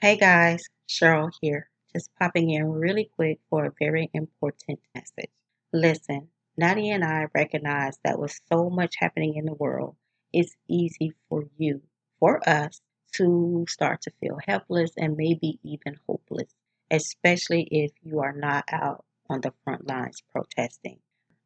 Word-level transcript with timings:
Hey 0.00 0.16
guys, 0.16 0.62
Cheryl 0.88 1.32
here. 1.40 1.70
Just 1.92 2.14
popping 2.14 2.50
in 2.50 2.70
really 2.70 3.10
quick 3.16 3.40
for 3.50 3.64
a 3.66 3.72
very 3.80 4.08
important 4.14 4.78
message. 4.94 5.32
Listen, 5.72 6.28
Nadia 6.56 6.94
and 6.94 7.04
I 7.04 7.26
recognize 7.34 7.98
that 8.04 8.16
with 8.20 8.38
so 8.48 8.70
much 8.70 8.94
happening 8.96 9.34
in 9.34 9.46
the 9.46 9.54
world, 9.54 9.96
it's 10.32 10.54
easy 10.68 11.14
for 11.28 11.48
you, 11.56 11.82
for 12.20 12.48
us, 12.48 12.80
to 13.14 13.66
start 13.68 14.02
to 14.02 14.12
feel 14.20 14.38
helpless 14.46 14.92
and 14.96 15.16
maybe 15.16 15.58
even 15.64 15.98
hopeless, 16.06 16.54
especially 16.92 17.62
if 17.64 17.90
you 18.00 18.20
are 18.20 18.32
not 18.32 18.66
out 18.70 19.04
on 19.28 19.40
the 19.40 19.52
front 19.64 19.84
lines 19.88 20.22
protesting. 20.30 21.00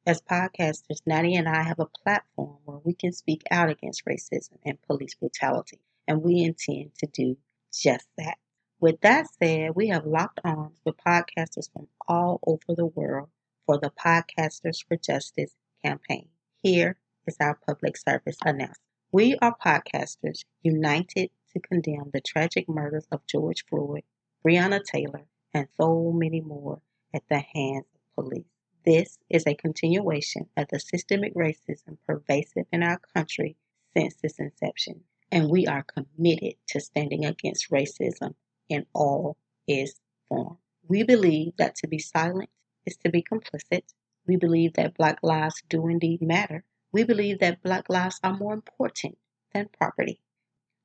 As 0.05 0.21
podcasters, 0.21 1.01
Nadia 1.07 1.39
and 1.39 1.49
I 1.49 1.63
have 1.63 1.81
a 1.81 1.87
platform 1.87 2.59
where 2.67 2.81
we 2.85 2.93
can 2.93 3.13
speak 3.13 3.45
out 3.51 3.71
against 3.71 4.05
racism 4.05 4.59
and 4.63 4.83
police 4.83 5.15
brutality, 5.15 5.81
and 6.07 6.23
we 6.23 6.43
intend 6.43 6.95
to 6.99 7.07
do 7.07 7.39
just 7.73 8.07
that. 8.19 8.37
With 8.83 9.01
that 9.03 9.29
said, 9.41 9.77
we 9.77 9.87
have 9.91 10.07
locked 10.07 10.41
arms 10.43 10.75
with 10.85 10.97
podcasters 10.97 11.73
from 11.73 11.87
all 12.09 12.41
over 12.45 12.75
the 12.77 12.87
world 12.87 13.29
for 13.65 13.79
the 13.79 13.91
Podcasters 13.91 14.85
for 14.85 14.97
Justice 14.97 15.55
campaign. 15.85 16.31
Here 16.65 16.97
is 17.25 17.37
our 17.39 17.57
public 17.65 17.97
service 17.97 18.39
announcement. 18.45 18.81
We 19.13 19.37
are 19.41 19.57
podcasters 19.57 20.43
united 20.65 21.31
to 21.53 21.61
condemn 21.61 22.11
the 22.13 22.21
tragic 22.21 22.69
murders 22.69 23.07
of 23.13 23.25
George 23.29 23.65
Floyd, 23.67 24.03
Breonna 24.45 24.83
Taylor, 24.83 25.27
and 25.55 25.69
so 25.77 26.11
many 26.11 26.41
more 26.41 26.83
at 27.15 27.23
the 27.29 27.39
hands 27.39 27.87
of 27.95 28.25
police. 28.25 28.51
This 28.85 29.17
is 29.31 29.47
a 29.47 29.55
continuation 29.55 30.49
of 30.57 30.67
the 30.73 30.81
systemic 30.81 31.37
racism 31.37 31.99
pervasive 32.05 32.67
in 32.73 32.83
our 32.83 32.99
country 33.15 33.55
since 33.97 34.17
its 34.25 34.41
inception, 34.41 35.05
and 35.31 35.49
we 35.49 35.69
are 35.69 35.85
committed 35.85 36.55
to 36.67 36.81
standing 36.81 37.25
against 37.25 37.71
racism 37.71 38.35
in 38.73 38.87
all 38.95 39.37
its 39.67 40.01
forms. 40.29 40.59
We 40.89 41.03
believe 41.05 41.57
that 41.59 41.77
to 41.77 41.87
be 41.87 41.99
silent 41.99 42.51
is 42.87 42.97
to 42.99 43.11
be 43.11 43.23
complicit. 43.23 43.85
We 44.27 44.37
believe 44.37 44.75
that 44.75 44.95
Black 44.97 45.19
lives 45.23 45.63
do 45.69 45.89
indeed 45.89 46.23
matter. 46.23 46.65
We 46.93 47.05
believe 47.05 47.39
that 47.41 47.63
Black 47.63 47.89
lives 47.91 48.19
are 48.25 48.37
more 48.37 48.55
important 48.55 49.19
than 49.53 49.69
property. 49.69 50.21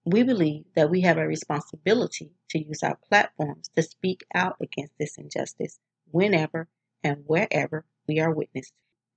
We 0.05 0.23
believe 0.23 0.65
that 0.75 0.89
we 0.89 1.01
have 1.01 1.17
a 1.17 1.27
responsibility 1.27 2.31
to 2.49 2.59
use 2.59 2.83
our 2.83 2.95
platforms 2.95 3.69
to 3.75 3.83
speak 3.83 4.25
out 4.33 4.57
against 4.59 4.97
this 4.97 5.17
injustice 5.17 5.79
whenever 6.11 6.67
and 7.03 7.23
wherever 7.27 7.85
we 8.07 8.19
are 8.19 8.33
witnessed. 8.33 8.73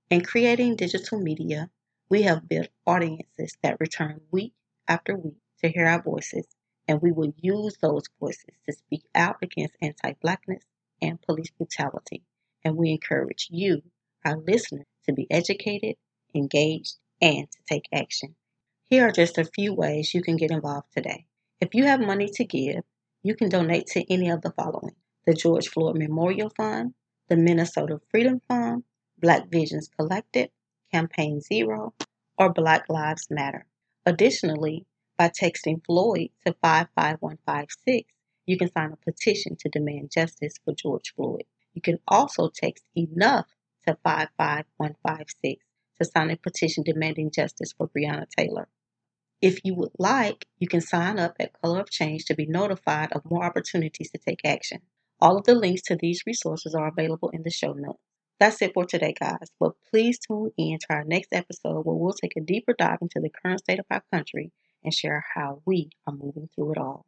In 0.09 0.21
creating 0.23 0.75
digital 0.77 1.19
media, 1.19 1.71
we 2.09 2.23
have 2.23 2.47
built 2.47 2.69
audiences 2.85 3.57
that 3.63 3.79
return 3.79 4.21
week 4.31 4.53
after 4.87 5.15
week 5.17 5.37
to 5.59 5.69
hear 5.69 5.87
our 5.87 6.01
voices, 6.01 6.47
and 6.91 7.01
we 7.01 7.13
will 7.13 7.33
use 7.37 7.77
those 7.77 8.03
voices 8.19 8.53
to 8.65 8.73
speak 8.73 9.03
out 9.15 9.37
against 9.41 9.77
anti 9.81 10.11
Blackness 10.21 10.61
and 11.01 11.21
police 11.21 11.49
brutality. 11.51 12.21
And 12.65 12.75
we 12.75 12.91
encourage 12.91 13.47
you, 13.49 13.83
our 14.25 14.35
listeners, 14.35 14.85
to 15.05 15.13
be 15.13 15.25
educated, 15.31 15.95
engaged, 16.35 16.97
and 17.21 17.49
to 17.49 17.57
take 17.65 17.87
action. 17.93 18.35
Here 18.83 19.07
are 19.07 19.11
just 19.13 19.37
a 19.37 19.45
few 19.45 19.73
ways 19.73 20.13
you 20.13 20.21
can 20.21 20.35
get 20.35 20.51
involved 20.51 20.87
today. 20.93 21.27
If 21.61 21.73
you 21.73 21.85
have 21.85 22.01
money 22.01 22.27
to 22.33 22.43
give, 22.43 22.83
you 23.23 23.35
can 23.35 23.47
donate 23.47 23.87
to 23.93 24.13
any 24.13 24.29
of 24.29 24.41
the 24.41 24.51
following 24.51 24.95
the 25.25 25.33
George 25.33 25.69
Floyd 25.69 25.97
Memorial 25.97 26.49
Fund, 26.49 26.93
the 27.29 27.37
Minnesota 27.37 28.01
Freedom 28.09 28.41
Fund, 28.49 28.83
Black 29.17 29.49
Visions 29.49 29.89
Collective, 29.97 30.49
Campaign 30.91 31.39
Zero, 31.39 31.93
or 32.37 32.51
Black 32.51 32.89
Lives 32.89 33.27
Matter. 33.29 33.65
Additionally, 34.05 34.85
by 35.21 35.29
texting 35.29 35.85
Floyd 35.85 36.29
to 36.47 36.55
55156, 36.63 38.11
you 38.47 38.57
can 38.57 38.71
sign 38.71 38.91
a 38.91 38.95
petition 38.95 39.55
to 39.55 39.69
demand 39.69 40.09
justice 40.09 40.55
for 40.65 40.73
George 40.73 41.13
Floyd. 41.15 41.43
You 41.75 41.81
can 41.83 41.99
also 42.07 42.49
text 42.49 42.83
enough 42.97 43.45
to 43.85 43.99
55156 44.03 45.63
to 45.99 46.05
sign 46.05 46.31
a 46.31 46.37
petition 46.37 46.83
demanding 46.83 47.29
justice 47.29 47.71
for 47.71 47.87
Breonna 47.87 48.25
Taylor. 48.35 48.67
If 49.43 49.63
you 49.63 49.75
would 49.75 49.91
like, 49.99 50.47
you 50.57 50.67
can 50.67 50.81
sign 50.81 51.19
up 51.19 51.35
at 51.39 51.53
Color 51.61 51.81
of 51.81 51.91
Change 51.91 52.25
to 52.25 52.33
be 52.33 52.47
notified 52.47 53.11
of 53.11 53.29
more 53.29 53.45
opportunities 53.45 54.09
to 54.09 54.17
take 54.17 54.39
action. 54.43 54.79
All 55.19 55.37
of 55.37 55.43
the 55.43 55.53
links 55.53 55.83
to 55.83 55.95
these 55.95 56.23
resources 56.25 56.73
are 56.73 56.87
available 56.87 57.29
in 57.29 57.43
the 57.43 57.51
show 57.51 57.73
notes. 57.73 58.01
That's 58.39 58.59
it 58.63 58.73
for 58.73 58.85
today, 58.85 59.13
guys. 59.13 59.51
But 59.59 59.73
please 59.91 60.17
tune 60.17 60.49
in 60.57 60.79
to 60.79 60.87
our 60.89 61.03
next 61.03 61.31
episode 61.31 61.85
where 61.85 61.95
we'll 61.95 62.13
take 62.13 62.35
a 62.35 62.41
deeper 62.41 62.73
dive 62.75 62.97
into 63.03 63.19
the 63.19 63.29
current 63.29 63.59
state 63.59 63.77
of 63.77 63.85
our 63.91 64.01
country 64.11 64.51
and 64.83 64.93
share 64.93 65.23
how 65.35 65.61
we 65.65 65.89
are 66.07 66.13
moving 66.13 66.49
through 66.55 66.73
it 66.73 66.77
all. 66.77 67.05